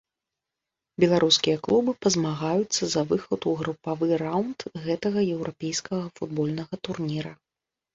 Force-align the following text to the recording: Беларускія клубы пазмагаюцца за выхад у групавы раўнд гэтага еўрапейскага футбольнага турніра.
Беларускія 1.03 1.57
клубы 1.67 1.91
пазмагаюцца 2.07 2.83
за 2.95 3.01
выхад 3.13 3.41
у 3.53 3.55
групавы 3.63 4.13
раўнд 4.25 4.59
гэтага 4.91 5.19
еўрапейскага 5.35 6.05
футбольнага 6.21 6.85
турніра. 6.89 7.33